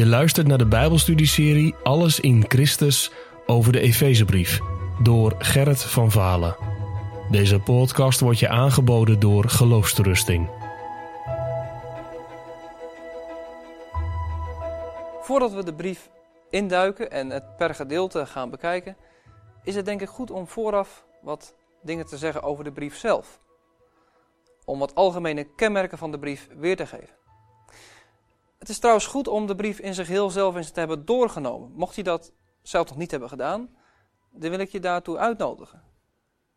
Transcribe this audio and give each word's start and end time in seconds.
Je 0.00 0.06
luistert 0.06 0.46
naar 0.46 0.58
de 0.58 0.66
Bijbelstudieserie 0.66 1.74
Alles 1.82 2.20
in 2.20 2.44
Christus 2.48 3.12
over 3.46 3.72
de 3.72 3.80
Efezebrief 3.80 4.60
door 5.02 5.34
Gerrit 5.38 5.82
van 5.82 6.10
Valen. 6.10 6.56
Deze 7.30 7.58
podcast 7.60 8.20
wordt 8.20 8.38
je 8.38 8.48
aangeboden 8.48 9.20
door 9.20 9.48
Geloofsterusting. 9.48 10.50
Voordat 15.20 15.52
we 15.52 15.64
de 15.64 15.74
brief 15.74 16.10
induiken 16.50 17.10
en 17.10 17.30
het 17.30 17.56
per 17.56 17.74
gedeelte 17.74 18.26
gaan 18.26 18.50
bekijken, 18.50 18.96
is 19.64 19.74
het 19.74 19.84
denk 19.84 20.00
ik 20.00 20.08
goed 20.08 20.30
om 20.30 20.46
vooraf 20.46 21.04
wat 21.22 21.54
dingen 21.82 22.06
te 22.06 22.18
zeggen 22.18 22.42
over 22.42 22.64
de 22.64 22.72
brief 22.72 22.96
zelf. 22.96 23.40
Om 24.64 24.78
wat 24.78 24.94
algemene 24.94 25.54
kenmerken 25.56 25.98
van 25.98 26.10
de 26.10 26.18
brief 26.18 26.48
weer 26.56 26.76
te 26.76 26.86
geven. 26.86 27.19
Het 28.60 28.68
is 28.68 28.78
trouwens 28.78 29.06
goed 29.06 29.28
om 29.28 29.46
de 29.46 29.54
brief 29.54 29.78
in 29.78 29.94
zich 29.94 30.08
heel 30.08 30.30
zelf 30.30 30.56
eens 30.56 30.70
te 30.70 30.78
hebben 30.78 31.04
doorgenomen. 31.04 31.72
Mocht 31.72 31.94
je 31.94 32.02
dat 32.02 32.32
zelf 32.62 32.88
nog 32.88 32.98
niet 32.98 33.10
hebben 33.10 33.28
gedaan, 33.28 33.76
dan 34.30 34.50
wil 34.50 34.58
ik 34.58 34.70
je 34.70 34.80
daartoe 34.80 35.18
uitnodigen. 35.18 35.82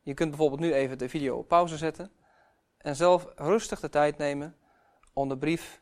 Je 0.02 0.14
kunt 0.14 0.30
bijvoorbeeld 0.30 0.62
nu 0.62 0.74
even 0.74 0.98
de 0.98 1.10
video 1.10 1.38
op 1.38 1.48
pauze 1.48 1.78
zetten 1.78 2.12
en 2.78 2.96
zelf 2.96 3.28
rustig 3.36 3.80
de 3.80 3.90
tijd 3.90 4.18
nemen 4.18 4.58
om 5.14 5.30
de 5.30 5.38
brief 5.38 5.80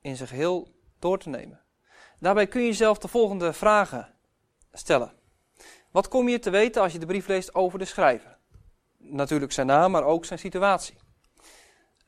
in 0.00 0.16
zich 0.16 0.30
heel 0.30 0.74
door 0.98 1.18
te 1.18 1.28
nemen. 1.28 1.60
Daarbij 2.20 2.46
kun 2.46 2.60
je 2.60 2.66
jezelf 2.66 2.98
de 2.98 3.08
volgende 3.08 3.52
vragen 3.52 4.14
stellen. 4.72 5.12
Wat 5.90 6.08
kom 6.08 6.28
je 6.28 6.38
te 6.38 6.50
weten 6.50 6.82
als 6.82 6.92
je 6.92 6.98
de 6.98 7.06
brief 7.06 7.26
leest 7.26 7.54
over 7.54 7.78
de 7.78 7.84
schrijver? 7.84 8.38
Natuurlijk 8.96 9.52
zijn 9.52 9.66
naam, 9.66 9.90
maar 9.90 10.04
ook 10.04 10.24
zijn 10.24 10.38
situatie. 10.38 10.98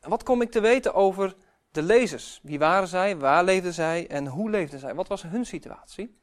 Wat 0.01 0.23
kom 0.23 0.43
ik 0.43 0.51
te 0.51 0.61
weten 0.61 0.95
over 0.95 1.37
de 1.71 1.83
lezers? 1.83 2.41
Wie 2.43 2.59
waren 2.59 2.89
zij? 2.89 3.17
Waar 3.17 3.45
leefden 3.45 3.75
zij? 3.75 4.09
En 4.09 4.27
hoe 4.27 4.51
leefden 4.51 4.81
zij? 4.81 4.95
Wat 4.95 5.09
was 5.09 5.23
hun 5.23 5.47
situatie? 5.47 6.19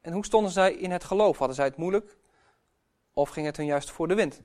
En 0.00 0.12
hoe 0.12 0.24
stonden 0.24 0.52
zij 0.52 0.72
in 0.72 0.90
het 0.90 1.04
geloof? 1.04 1.38
Hadden 1.38 1.56
zij 1.56 1.64
het 1.64 1.76
moeilijk? 1.76 2.16
Of 3.12 3.28
ging 3.28 3.46
het 3.46 3.56
hun 3.56 3.66
juist 3.66 3.90
voor 3.90 4.08
de 4.08 4.14
wind? 4.14 4.40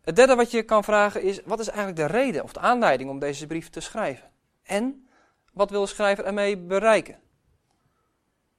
Het 0.00 0.16
derde 0.16 0.34
wat 0.34 0.50
je 0.50 0.62
kan 0.62 0.84
vragen 0.84 1.22
is: 1.22 1.42
wat 1.42 1.60
is 1.60 1.68
eigenlijk 1.68 1.96
de 1.96 2.18
reden 2.18 2.42
of 2.42 2.52
de 2.52 2.60
aanleiding 2.60 3.10
om 3.10 3.18
deze 3.18 3.46
brief 3.46 3.70
te 3.70 3.80
schrijven? 3.80 4.30
En 4.62 5.08
wat 5.52 5.70
wil 5.70 5.80
de 5.80 5.86
schrijver 5.86 6.24
ermee 6.24 6.58
bereiken? 6.58 7.14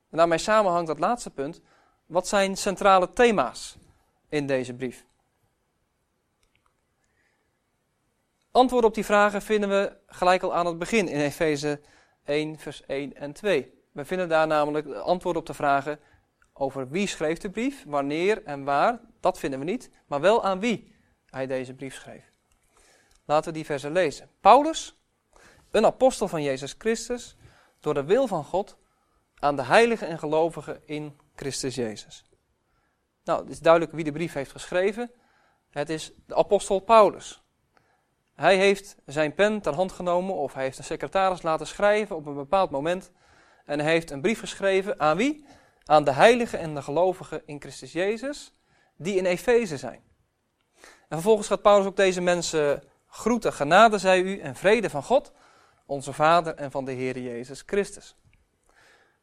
En 0.10 0.18
daarmee 0.18 0.38
samenhangt 0.38 0.88
dat 0.88 1.00
laatste 1.00 1.30
punt. 1.30 1.62
Wat 2.06 2.28
zijn 2.28 2.58
centrale 2.58 3.14
thema's 3.14 3.78
in 4.30 4.48
deze 4.48 4.74
brief? 4.74 5.06
Antwoord 8.58 8.84
op 8.84 8.94
die 8.94 9.06
vragen 9.06 9.42
vinden 9.42 9.70
we 9.70 9.98
gelijk 10.08 10.44
al 10.44 10.54
aan 10.54 10.66
het 10.66 10.78
begin 10.78 11.08
in 11.08 11.20
Efeze 11.20 11.82
1, 12.24 12.60
vers 12.60 12.86
1 12.86 13.16
en 13.16 13.34
2. 13.34 13.74
We 13.92 14.06
vinden 14.06 14.30
daar 14.30 14.48
namelijk 14.48 14.94
antwoord 14.94 15.38
op 15.38 15.46
de 15.46 15.54
vragen 15.54 16.00
over 16.54 16.90
wie 16.90 17.08
schreef 17.08 17.38
de 17.38 17.50
brief, 17.50 17.84
wanneer 17.88 18.44
en 18.44 18.64
waar. 18.64 19.00
Dat 19.20 19.40
vinden 19.40 19.60
we 19.60 19.66
niet, 19.66 19.90
maar 20.08 20.22
wel 20.22 20.44
aan 20.44 20.60
wie 20.60 20.96
hij 21.30 21.48
deze 21.48 21.74
brief 21.74 21.96
schreef. 21.96 22.24
Laten 23.26 23.52
we 23.52 23.58
die 23.58 23.66
versen 23.66 23.92
lezen. 23.92 24.30
Paulus, 24.42 25.00
een 25.72 25.86
apostel 25.86 26.28
van 26.28 26.44
Jezus 26.44 26.76
Christus, 26.78 27.36
door 27.80 27.94
de 27.94 28.04
wil 28.04 28.28
van 28.28 28.44
God, 28.44 28.78
aan 29.40 29.56
de 29.56 29.64
heiligen 29.64 30.08
en 30.08 30.20
gelovigen 30.20 30.82
in 30.86 31.20
Christus 31.36 31.76
Jezus. 31.76 32.30
Nou, 33.24 33.42
het 33.42 33.50
is 33.50 33.60
duidelijk 33.60 33.94
wie 33.94 34.04
de 34.04 34.12
brief 34.12 34.34
heeft 34.34 34.52
geschreven. 34.52 35.12
Het 35.70 35.90
is 35.90 36.12
de 36.26 36.36
apostel 36.36 36.80
Paulus. 36.80 37.46
Hij 38.38 38.58
heeft 38.58 38.96
zijn 39.06 39.34
pen 39.34 39.62
ter 39.62 39.74
hand 39.74 39.92
genomen 39.92 40.36
of 40.36 40.54
hij 40.54 40.64
heeft 40.64 40.78
een 40.78 40.84
secretaris 40.84 41.42
laten 41.42 41.68
schrijven 41.68 42.16
op 42.16 42.26
een 42.26 42.36
bepaald 42.36 42.70
moment. 42.70 43.12
En 43.66 43.80
hij 43.80 43.92
heeft 43.92 44.12
een 44.12 44.22
brief 44.22 44.40
geschreven 44.40 45.00
aan 45.00 45.18
wie? 45.18 45.46
Aan 45.86 46.04
de 46.04 46.12
heiligen 46.12 46.60
en 46.60 46.76
de 46.76 46.82
gelovigen 46.82 47.42
in 47.46 47.62
Christus 47.62 47.92
Jezus, 47.92 48.54
die 48.96 49.16
in 49.16 49.26
Efeze 49.26 49.78
zijn. 49.78 50.02
En 50.82 51.08
vervolgens 51.08 51.48
gaat 51.48 51.62
Paulus 51.62 51.86
ook 51.86 51.96
deze 51.96 52.22
mensen 52.22 52.84
groeten. 53.08 53.54
Genade 53.54 53.98
zij 53.98 54.22
u 54.22 54.40
en 54.40 54.56
vrede 54.56 54.90
van 54.90 55.04
God, 55.04 55.32
onze 55.86 56.14
Vader 56.14 56.56
en 56.56 56.72
van 56.72 56.86
de 56.86 56.92
Heer 56.92 57.20
Jezus 57.20 57.64
Christus. 57.66 58.16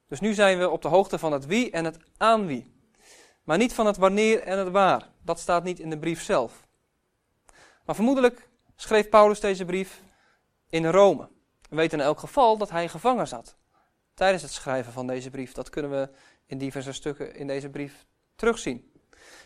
Dus 0.08 0.20
nu 0.20 0.34
zijn 0.34 0.58
we 0.58 0.70
op 0.70 0.82
de 0.82 0.88
hoogte 0.88 1.18
van 1.18 1.32
het 1.32 1.46
wie 1.46 1.70
en 1.70 1.84
het 1.84 1.98
aan 2.16 2.46
wie. 2.46 2.72
Maar 3.44 3.58
niet 3.58 3.74
van 3.74 3.86
het 3.86 3.96
wanneer 3.96 4.42
en 4.42 4.58
het 4.58 4.70
waar. 4.70 5.08
Dat 5.22 5.38
staat 5.38 5.64
niet 5.64 5.80
in 5.80 5.90
de 5.90 5.98
brief 5.98 6.22
zelf. 6.22 6.66
Maar 7.84 7.94
vermoedelijk 7.94 8.52
schreef 8.84 9.08
Paulus 9.08 9.40
deze 9.40 9.64
brief 9.64 10.02
in 10.68 10.86
Rome. 10.86 11.28
We 11.68 11.76
weten 11.76 11.98
in 11.98 12.04
elk 12.04 12.18
geval 12.18 12.58
dat 12.58 12.70
hij 12.70 12.88
gevangen 12.88 13.28
zat 13.28 13.56
tijdens 14.14 14.42
het 14.42 14.52
schrijven 14.52 14.92
van 14.92 15.06
deze 15.06 15.30
brief. 15.30 15.52
Dat 15.52 15.70
kunnen 15.70 15.90
we 15.90 16.10
in 16.46 16.58
diverse 16.58 16.92
stukken 16.92 17.34
in 17.34 17.46
deze 17.46 17.68
brief 17.68 18.06
terugzien. 18.36 18.92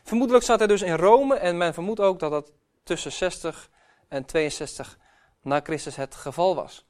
Vermoedelijk 0.02 0.44
zat 0.44 0.58
hij 0.58 0.68
dus 0.68 0.82
in 0.82 0.94
Rome 0.94 1.34
en 1.34 1.56
men 1.56 1.74
vermoedt 1.74 2.00
ook 2.00 2.18
dat 2.18 2.30
dat 2.30 2.52
tussen 2.82 3.12
60 3.12 3.70
en 4.08 4.24
62 4.24 4.98
na 5.42 5.60
Christus 5.60 5.96
het 5.96 6.14
geval 6.14 6.54
was. 6.54 6.86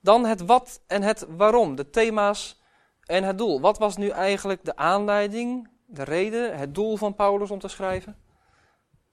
Dan 0.00 0.24
het 0.24 0.40
wat 0.40 0.80
en 0.86 1.02
het 1.02 1.26
waarom, 1.28 1.74
de 1.74 1.90
thema's 1.90 2.60
en 3.04 3.24
het 3.24 3.38
doel. 3.38 3.60
Wat 3.60 3.78
was 3.78 3.96
nu 3.96 4.08
eigenlijk 4.08 4.64
de 4.64 4.76
aanleiding, 4.76 5.68
de 5.86 6.02
reden, 6.02 6.58
het 6.58 6.74
doel 6.74 6.96
van 6.96 7.14
Paulus 7.14 7.50
om 7.50 7.58
te 7.58 7.68
schrijven? 7.68 8.28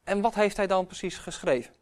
En 0.08 0.22
wat 0.22 0.36
heeft 0.36 0.58
hij 0.58 0.68
dan 0.68 0.86
precies 0.86 1.18
geschreven? 1.18 1.74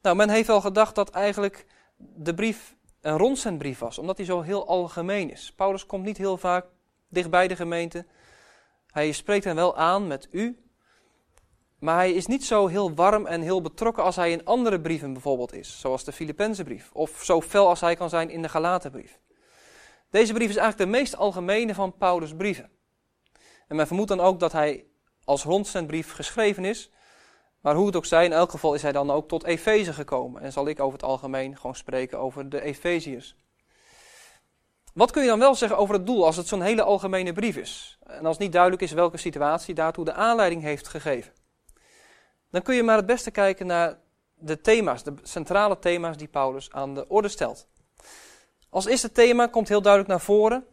Nou, 0.00 0.16
men 0.16 0.30
heeft 0.30 0.46
wel 0.46 0.60
gedacht 0.60 0.94
dat 0.94 1.10
eigenlijk 1.10 1.66
de 1.96 2.34
brief 2.34 2.76
een 3.00 3.18
rondzendbrief 3.18 3.78
was, 3.78 3.98
omdat 3.98 4.16
hij 4.16 4.26
zo 4.26 4.40
heel 4.40 4.66
algemeen 4.66 5.30
is. 5.30 5.52
Paulus 5.56 5.86
komt 5.86 6.04
niet 6.04 6.16
heel 6.16 6.36
vaak 6.36 6.66
dichtbij 7.08 7.48
de 7.48 7.56
gemeente. 7.56 8.06
Hij 8.86 9.12
spreekt 9.12 9.44
hen 9.44 9.54
wel 9.54 9.76
aan 9.76 10.06
met 10.06 10.28
u, 10.30 10.62
maar 11.78 11.96
hij 11.96 12.12
is 12.12 12.26
niet 12.26 12.44
zo 12.44 12.66
heel 12.66 12.94
warm 12.94 13.26
en 13.26 13.40
heel 13.40 13.60
betrokken 13.60 14.02
als 14.02 14.16
hij 14.16 14.30
in 14.30 14.44
andere 14.44 14.80
brieven 14.80 15.12
bijvoorbeeld 15.12 15.52
is, 15.52 15.80
zoals 15.80 16.04
de 16.04 16.12
Filippenzenbrief, 16.12 16.90
of 16.92 17.22
zo 17.24 17.40
fel 17.40 17.68
als 17.68 17.80
hij 17.80 17.96
kan 17.96 18.08
zijn 18.08 18.30
in 18.30 18.42
de 18.42 18.48
Galatenbrief. 18.48 19.18
Deze 20.10 20.32
brief 20.32 20.48
is 20.48 20.56
eigenlijk 20.56 20.90
de 20.90 20.98
meest 20.98 21.16
algemene 21.16 21.74
van 21.74 21.96
Paulus' 21.96 22.34
brieven. 22.36 22.70
En 23.68 23.76
men 23.76 23.86
vermoedt 23.86 24.08
dan 24.08 24.20
ook 24.20 24.40
dat 24.40 24.52
hij 24.52 24.86
als 25.32 25.44
rondzendbrief 25.44 26.12
geschreven 26.12 26.64
is. 26.64 26.90
Maar 27.60 27.74
hoe 27.74 27.86
het 27.86 27.96
ook 27.96 28.06
zij, 28.06 28.24
in 28.24 28.32
elk 28.32 28.50
geval 28.50 28.74
is 28.74 28.82
hij 28.82 28.92
dan 28.92 29.10
ook 29.10 29.28
tot 29.28 29.44
Efeze 29.44 29.92
gekomen. 29.92 30.42
En 30.42 30.52
zal 30.52 30.68
ik 30.68 30.80
over 30.80 30.92
het 30.92 31.08
algemeen 31.08 31.56
gewoon 31.56 31.74
spreken 31.74 32.18
over 32.18 32.48
de 32.48 32.60
Efeziërs. 32.60 33.36
Wat 34.94 35.10
kun 35.10 35.22
je 35.22 35.28
dan 35.28 35.38
wel 35.38 35.54
zeggen 35.54 35.78
over 35.78 35.94
het 35.94 36.06
doel 36.06 36.24
als 36.24 36.36
het 36.36 36.48
zo'n 36.48 36.62
hele 36.62 36.82
algemene 36.82 37.32
brief 37.32 37.56
is? 37.56 37.98
En 38.06 38.26
als 38.26 38.38
niet 38.38 38.52
duidelijk 38.52 38.82
is 38.82 38.92
welke 38.92 39.16
situatie 39.16 39.74
daartoe 39.74 40.04
de 40.04 40.12
aanleiding 40.12 40.62
heeft 40.62 40.88
gegeven. 40.88 41.32
Dan 42.50 42.62
kun 42.62 42.74
je 42.74 42.82
maar 42.82 42.96
het 42.96 43.06
beste 43.06 43.30
kijken 43.30 43.66
naar 43.66 43.98
de 44.34 44.60
thema's, 44.60 45.02
de 45.02 45.14
centrale 45.22 45.78
thema's 45.78 46.16
die 46.16 46.28
Paulus 46.28 46.70
aan 46.72 46.94
de 46.94 47.08
orde 47.08 47.28
stelt. 47.28 47.66
Als 48.70 48.86
eerste 48.86 49.12
thema 49.12 49.46
komt 49.46 49.68
heel 49.68 49.82
duidelijk 49.82 50.12
naar 50.12 50.20
voren, 50.20 50.66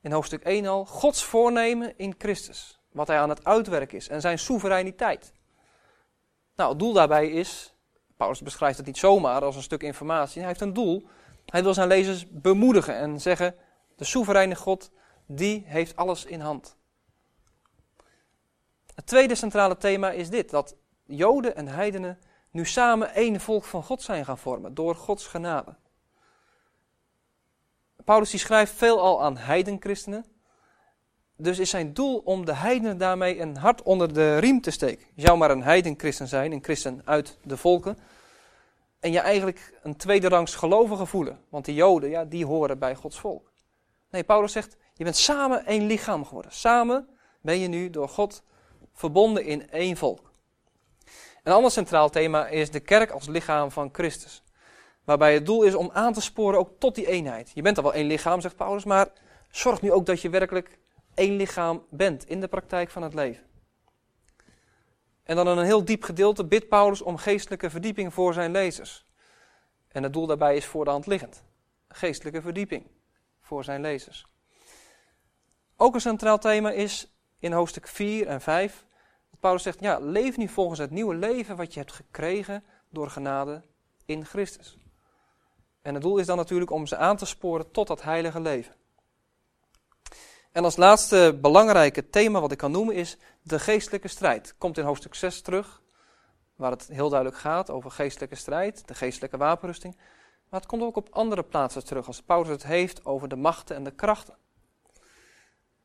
in 0.00 0.12
hoofdstuk 0.12 0.42
1 0.42 0.66
al, 0.66 0.84
Gods 0.86 1.24
voornemen 1.24 1.94
in 1.96 2.14
Christus 2.18 2.77
wat 2.92 3.06
hij 3.06 3.18
aan 3.18 3.28
het 3.28 3.44
uitwerken 3.44 3.96
is 3.96 4.08
en 4.08 4.20
zijn 4.20 4.38
soevereiniteit. 4.38 5.32
Nou, 6.56 6.70
het 6.70 6.78
doel 6.78 6.92
daarbij 6.92 7.30
is, 7.30 7.74
Paulus 8.16 8.42
beschrijft 8.42 8.76
het 8.76 8.86
niet 8.86 8.98
zomaar 8.98 9.44
als 9.44 9.56
een 9.56 9.62
stuk 9.62 9.82
informatie, 9.82 10.38
hij 10.38 10.48
heeft 10.48 10.60
een 10.60 10.72
doel. 10.72 11.06
Hij 11.46 11.62
wil 11.62 11.74
zijn 11.74 11.88
lezers 11.88 12.26
bemoedigen 12.30 12.94
en 12.94 13.20
zeggen, 13.20 13.54
de 13.96 14.04
soevereine 14.04 14.54
God, 14.54 14.90
die 15.26 15.64
heeft 15.66 15.96
alles 15.96 16.24
in 16.24 16.40
hand. 16.40 16.76
Het 18.94 19.06
tweede 19.06 19.34
centrale 19.34 19.76
thema 19.76 20.10
is 20.10 20.30
dit, 20.30 20.50
dat 20.50 20.76
Joden 21.04 21.56
en 21.56 21.68
heidenen 21.68 22.18
nu 22.50 22.64
samen 22.64 23.14
één 23.14 23.40
volk 23.40 23.64
van 23.64 23.82
God 23.82 24.02
zijn 24.02 24.24
gaan 24.24 24.38
vormen, 24.38 24.74
door 24.74 24.94
Gods 24.94 25.26
genade. 25.26 25.76
Paulus 28.04 28.30
die 28.30 28.40
schrijft 28.40 28.72
veelal 28.72 29.22
aan 29.22 29.36
heidenchristenen, 29.36 30.24
dus 31.40 31.58
is 31.58 31.70
zijn 31.70 31.94
doel 31.94 32.22
om 32.24 32.44
de 32.44 32.54
heidenen 32.54 32.98
daarmee 32.98 33.40
een 33.40 33.56
hart 33.56 33.82
onder 33.82 34.14
de 34.14 34.38
riem 34.38 34.60
te 34.60 34.70
steken. 34.70 35.06
Je 35.14 35.22
zou 35.22 35.38
maar 35.38 35.50
een 35.50 35.62
heidenchristen 35.62 36.28
zijn, 36.28 36.52
een 36.52 36.64
christen 36.64 37.02
uit 37.04 37.38
de 37.42 37.56
volken. 37.56 37.98
En 39.00 39.12
je 39.12 39.18
eigenlijk 39.18 39.78
een 39.82 39.96
tweede 39.96 40.28
rangs 40.28 40.54
gelovige 40.54 41.06
voelen. 41.06 41.40
Want 41.48 41.64
die 41.64 41.74
joden, 41.74 42.10
ja, 42.10 42.24
die 42.24 42.46
horen 42.46 42.78
bij 42.78 42.94
Gods 42.94 43.18
volk. 43.18 43.52
Nee, 44.10 44.24
Paulus 44.24 44.52
zegt, 44.52 44.76
je 44.94 45.04
bent 45.04 45.16
samen 45.16 45.66
één 45.66 45.86
lichaam 45.86 46.24
geworden. 46.24 46.52
Samen 46.52 47.08
ben 47.40 47.58
je 47.58 47.68
nu 47.68 47.90
door 47.90 48.08
God 48.08 48.42
verbonden 48.92 49.44
in 49.44 49.70
één 49.70 49.96
volk. 49.96 50.30
Een 51.42 51.52
ander 51.52 51.70
centraal 51.70 52.10
thema 52.10 52.46
is 52.46 52.70
de 52.70 52.80
kerk 52.80 53.10
als 53.10 53.26
lichaam 53.26 53.70
van 53.70 53.88
Christus. 53.92 54.42
Waarbij 55.04 55.34
het 55.34 55.46
doel 55.46 55.62
is 55.62 55.74
om 55.74 55.90
aan 55.92 56.12
te 56.12 56.20
sporen 56.20 56.58
ook 56.58 56.70
tot 56.78 56.94
die 56.94 57.06
eenheid. 57.06 57.50
Je 57.54 57.62
bent 57.62 57.76
al 57.76 57.82
wel 57.82 57.94
één 57.94 58.06
lichaam, 58.06 58.40
zegt 58.40 58.56
Paulus, 58.56 58.84
maar 58.84 59.08
zorg 59.50 59.80
nu 59.80 59.92
ook 59.92 60.06
dat 60.06 60.20
je 60.20 60.28
werkelijk 60.28 60.78
één 61.18 61.36
lichaam 61.36 61.84
bent 61.90 62.28
in 62.28 62.40
de 62.40 62.48
praktijk 62.48 62.90
van 62.90 63.02
het 63.02 63.14
leven. 63.14 63.46
En 65.22 65.36
dan 65.36 65.48
in 65.48 65.56
een 65.56 65.64
heel 65.64 65.84
diep 65.84 66.02
gedeelte 66.02 66.44
bidt 66.44 66.68
Paulus 66.68 67.02
om 67.02 67.16
geestelijke 67.16 67.70
verdieping 67.70 68.14
voor 68.14 68.32
zijn 68.32 68.50
lezers. 68.50 69.06
En 69.88 70.02
het 70.02 70.12
doel 70.12 70.26
daarbij 70.26 70.56
is 70.56 70.64
voor 70.64 70.84
de 70.84 70.90
hand 70.90 71.06
liggend. 71.06 71.42
geestelijke 71.88 72.42
verdieping 72.42 72.86
voor 73.40 73.64
zijn 73.64 73.80
lezers. 73.80 74.26
Ook 75.76 75.94
een 75.94 76.00
centraal 76.00 76.38
thema 76.38 76.70
is 76.70 77.12
in 77.38 77.52
hoofdstuk 77.52 77.86
4 77.86 78.26
en 78.26 78.40
5. 78.40 78.86
Dat 79.30 79.40
Paulus 79.40 79.62
zegt, 79.62 79.80
ja, 79.80 79.98
leef 79.98 80.36
nu 80.36 80.48
volgens 80.48 80.78
het 80.78 80.90
nieuwe 80.90 81.14
leven 81.14 81.56
wat 81.56 81.74
je 81.74 81.80
hebt 81.80 81.92
gekregen 81.92 82.64
door 82.88 83.10
genade 83.10 83.62
in 84.04 84.24
Christus. 84.24 84.78
En 85.82 85.94
het 85.94 86.02
doel 86.02 86.18
is 86.18 86.26
dan 86.26 86.36
natuurlijk 86.36 86.70
om 86.70 86.86
ze 86.86 86.96
aan 86.96 87.16
te 87.16 87.26
sporen 87.26 87.70
tot 87.70 87.86
dat 87.86 88.02
heilige 88.02 88.40
leven. 88.40 88.74
En 90.58 90.64
als 90.64 90.76
laatste 90.76 91.38
belangrijke 91.40 92.10
thema 92.10 92.40
wat 92.40 92.52
ik 92.52 92.58
kan 92.58 92.70
noemen 92.70 92.94
is 92.94 93.16
de 93.42 93.58
geestelijke 93.58 94.08
strijd. 94.08 94.54
Komt 94.58 94.78
in 94.78 94.84
hoofdstuk 94.84 95.14
6 95.14 95.40
terug, 95.40 95.82
waar 96.56 96.70
het 96.70 96.88
heel 96.92 97.08
duidelijk 97.08 97.40
gaat 97.40 97.70
over 97.70 97.90
geestelijke 97.90 98.34
strijd, 98.34 98.88
de 98.88 98.94
geestelijke 98.94 99.36
wapenrusting. 99.36 99.96
Maar 100.48 100.60
het 100.60 100.68
komt 100.68 100.82
ook 100.82 100.96
op 100.96 101.08
andere 101.10 101.42
plaatsen 101.42 101.84
terug, 101.84 102.06
als 102.06 102.22
Paulus 102.22 102.48
het 102.48 102.62
heeft 102.62 103.04
over 103.04 103.28
de 103.28 103.36
machten 103.36 103.76
en 103.76 103.84
de 103.84 103.90
krachten. 103.90 104.34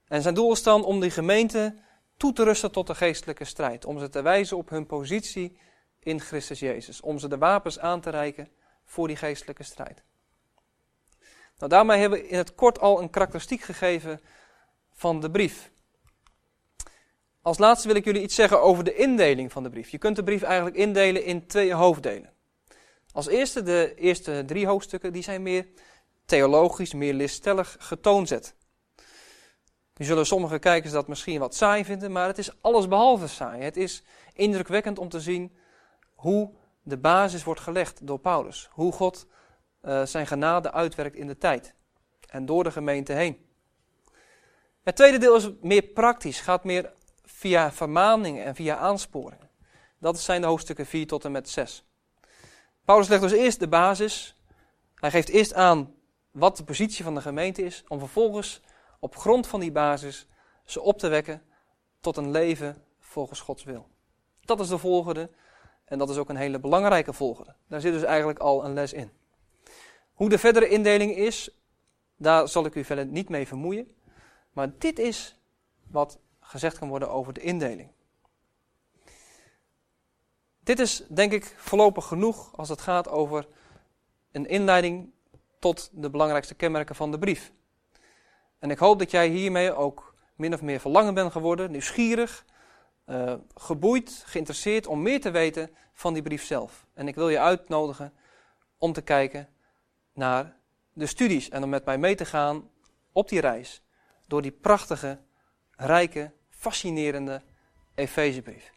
En 0.08 0.22
zijn 0.22 0.34
doel 0.34 0.52
is 0.52 0.64
dan 0.64 0.84
om 0.84 1.00
die 1.00 1.12
gemeente 1.12 1.76
toe 2.18 2.34
te 2.34 2.44
rusten 2.44 2.72
tot 2.72 2.88
de 2.88 2.96
geestelijke 2.96 3.46
strijd. 3.46 3.86
Om 3.86 4.00
ze 4.00 4.10
te 4.10 4.22
wijzen 4.22 4.58
op 4.58 4.70
hun 4.70 4.86
positie 4.86 5.58
in 6.00 6.20
Christus 6.20 6.60
Jezus. 6.60 7.02
Om 7.02 7.20
ze 7.20 7.28
de 7.28 7.38
wapens 7.38 7.80
aan 7.80 8.02
te 8.02 8.10
reiken 8.10 8.48
voor 8.86 9.08
die 9.08 9.18
geestelijke 9.18 9.64
strijd. 9.64 10.04
Nou, 11.58 11.70
daarmee 11.70 12.00
hebben 12.00 12.20
we 12.20 12.28
in 12.28 12.38
het 12.38 12.56
kort 12.56 12.80
al 12.80 13.02
een 13.02 13.10
karakteristiek 13.10 13.62
gegeven 13.62 14.20
van 14.94 15.20
de 15.20 15.32
brief. 15.32 15.72
Als 17.42 17.58
laatste 17.58 17.88
wil 17.88 17.98
ik 17.98 18.06
jullie 18.06 18.22
iets 18.22 18.36
zeggen 18.36 18.62
over 18.62 18.84
de 18.84 18.96
indeling 18.96 19.52
van 19.52 19.64
de 19.64 19.70
brief. 19.70 19.90
Je 19.90 19.98
kunt 19.98 20.16
de 20.16 20.24
brief 20.24 20.42
eigenlijk 20.42 20.76
indelen 20.76 21.24
in 21.24 21.48
twee 21.48 21.74
hoofddelen. 21.74 22.32
Als 23.12 23.28
eerste, 23.28 23.64
de 23.64 23.94
eerste 23.96 24.44
drie 24.46 24.68
hoofdstukken, 24.68 25.14
die 25.14 25.24
zijn 25.24 25.42
meer 25.42 25.68
theologisch, 26.26 26.94
meer 26.94 27.14
liststellig 27.14 27.76
getoonzet. 27.80 28.56
Nu 29.96 30.06
zullen 30.06 30.26
sommige 30.26 30.60
kijkers 30.60 30.94
dat 30.94 31.08
misschien 31.08 31.40
wat 31.40 31.56
saai 31.56 31.86
vinden, 31.86 32.12
maar 32.12 32.28
het 32.28 32.38
is 32.38 32.62
alles 32.62 32.88
behalve 32.88 33.28
saai. 33.28 33.62
Het 33.62 33.78
is 33.78 34.04
indrukwekkend 34.34 35.00
om 35.00 35.10
te 35.10 35.20
zien 35.20 35.56
hoe 36.16 36.54
de 36.82 36.98
basis 36.98 37.44
wordt 37.44 37.62
gelegd 37.62 38.08
door 38.08 38.20
Paulus. 38.20 38.70
Hoe 38.72 38.92
God 38.92 39.28
uh, 39.82 40.06
zijn 40.06 40.28
genade 40.28 40.72
uitwerkt 40.72 41.16
in 41.16 41.28
de 41.28 41.38
tijd 41.38 41.76
en 42.30 42.46
door 42.46 42.64
de 42.64 42.72
gemeente 42.72 43.14
heen. 43.14 43.46
Het 44.84 44.96
tweede 44.96 45.18
deel 45.18 45.36
is 45.36 45.50
meer 45.62 45.82
praktisch, 45.82 46.40
gaat 46.40 46.64
meer 46.64 46.94
via 47.26 47.72
vermaningen 47.72 48.46
en 48.46 48.56
via 48.56 48.78
aansporingen. 48.78 49.50
Dat 50.00 50.20
zijn 50.20 50.42
de 50.42 50.48
hoofdstukken 50.48 50.86
4 50.86 51.08
tot 51.08 51.26
en 51.26 51.32
met 51.32 51.50
6. 51.50 51.86
Paulus 52.86 53.08
legt 53.08 53.22
dus 53.22 53.32
eerst 53.32 53.60
de 53.60 53.68
basis. 53.68 54.36
Hij 54.96 55.12
geeft 55.12 55.30
eerst 55.30 55.54
aan 55.54 55.94
wat 56.32 56.58
de 56.58 56.64
positie 56.64 57.04
van 57.04 57.16
de 57.16 57.22
gemeente 57.22 57.62
is, 57.62 57.84
om 57.88 58.00
vervolgens 58.00 58.62
op 59.00 59.16
grond 59.16 59.48
van 59.48 59.60
die 59.60 59.72
basis 59.72 60.28
ze 60.66 60.82
op 60.82 61.00
te 61.00 61.08
wekken 61.08 61.42
tot 62.02 62.18
een 62.18 62.32
leven 62.32 62.84
volgens 63.00 63.40
Gods 63.40 63.64
wil. 63.64 63.88
Dat 64.42 64.60
is 64.60 64.68
de 64.68 64.78
volgende 64.78 65.30
en 65.86 65.98
dat 65.98 66.10
is 66.10 66.18
ook 66.18 66.30
een 66.30 66.36
hele 66.36 66.60
belangrijke 66.60 67.14
volgende. 67.14 67.56
Daar 67.68 67.82
zit 67.82 67.94
dus 67.94 68.04
eigenlijk 68.04 68.40
al 68.40 68.66
een 68.66 68.74
les 68.74 68.94
in. 68.94 69.12
Hoe 70.14 70.30
de 70.30 70.38
verdere 70.38 70.68
indeling 70.68 71.16
is, 71.16 71.50
daar 72.18 72.48
zal 72.48 72.66
ik 72.66 72.76
u 72.76 72.84
verder 72.84 73.06
niet 73.06 73.30
mee 73.30 73.48
vermoeien. 73.48 73.96
Maar 74.54 74.78
dit 74.78 75.00
is 75.00 75.38
wat 75.88 76.20
gezegd 76.40 76.78
kan 76.78 76.90
worden 76.90 77.10
over 77.10 77.34
de 77.34 77.42
indeling. 77.42 77.92
Dit 80.60 80.80
is 80.80 81.04
denk 81.10 81.32
ik 81.32 81.56
voorlopig 81.58 82.06
genoeg 82.06 82.58
als 82.58 82.70
het 82.70 82.82
gaat 82.82 83.10
over 83.10 83.48
een 84.32 84.46
inleiding 84.46 85.12
tot 85.60 85.90
de 85.94 86.10
belangrijkste 86.10 86.56
kenmerken 86.56 86.96
van 86.96 87.12
de 87.12 87.20
brief. 87.20 87.52
En 88.60 88.72
ik 88.72 88.78
hoop 88.78 89.00
dat 89.00 89.12
jij 89.12 89.28
hiermee 89.28 89.74
ook 89.74 90.16
min 90.36 90.54
of 90.54 90.62
meer 90.62 90.80
verlangen 90.80 91.14
bent 91.14 91.32
geworden, 91.32 91.72
nieuwsgierig, 91.72 92.46
uh, 93.06 93.34
geboeid, 93.56 94.24
geïnteresseerd 94.26 94.88
om 94.88 95.02
meer 95.02 95.22
te 95.22 95.32
weten 95.32 95.70
van 95.94 96.14
die 96.14 96.22
brief 96.22 96.44
zelf. 96.44 96.86
En 96.94 97.08
ik 97.08 97.16
wil 97.16 97.30
je 97.30 97.40
uitnodigen 97.40 98.14
om 98.78 98.94
te 98.94 99.02
kijken 99.02 99.50
naar 100.14 100.56
de 100.94 101.06
studies 101.06 101.50
en 101.50 101.64
om 101.64 101.70
met 101.70 101.86
mij 101.86 101.98
mee 101.98 102.16
te 102.16 102.26
gaan 102.26 102.70
op 103.12 103.30
die 103.30 103.40
reis 103.40 103.82
door 104.28 104.42
die 104.42 104.52
prachtige, 104.52 105.20
rijke, 105.76 106.32
fascinerende 106.50 107.42
Efezebrief. 107.96 108.72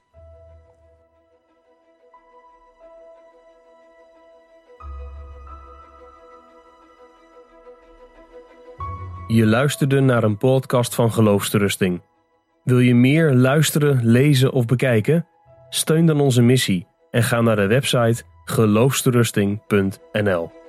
Je 9.26 9.46
luisterde 9.46 10.00
naar 10.00 10.22
een 10.22 10.36
podcast 10.36 10.94
van 10.94 11.12
Geloofsterusting. 11.12 12.02
Wil 12.64 12.78
je 12.78 12.94
meer 12.94 13.34
luisteren, 13.34 14.04
lezen 14.04 14.52
of 14.52 14.64
bekijken? 14.64 15.26
Steun 15.68 16.06
dan 16.06 16.20
onze 16.20 16.42
missie 16.42 16.86
en 17.10 17.22
ga 17.22 17.40
naar 17.40 17.56
de 17.56 17.66
website 17.66 18.22
geloofsterusting.nl. 18.44 20.65